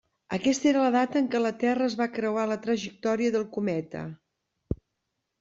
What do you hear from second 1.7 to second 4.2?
es va creuar la trajectòria del cometa.